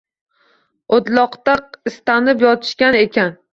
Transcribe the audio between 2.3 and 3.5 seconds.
yotishgan ekan